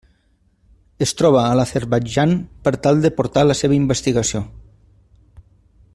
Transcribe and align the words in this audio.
Es 1.05 1.13
troba 1.19 1.43
a 1.49 1.51
l'Azerbaidjan 1.59 2.33
per 2.67 2.73
tal 2.87 3.05
de 3.05 3.13
portar 3.21 3.47
la 3.49 3.59
seva 3.63 3.79
investigació. 3.81 4.45